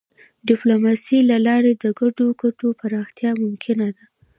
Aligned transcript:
د 0.03 0.03
ډيپلوماسی 0.47 1.17
له 1.29 1.37
لارې 1.47 1.71
د 1.83 1.85
ګډو 1.99 2.27
ګټو 2.41 2.67
پراختیا 2.79 3.31
ممکنه 3.43 3.87
ده. 3.95 4.05